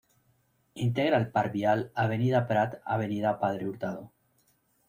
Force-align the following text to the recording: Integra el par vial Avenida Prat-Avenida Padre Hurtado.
Integra 0.85 1.19
el 1.23 1.27
par 1.35 1.51
vial 1.55 1.85
Avenida 2.05 2.41
Prat-Avenida 2.53 3.37
Padre 3.43 3.69
Hurtado. 3.69 4.07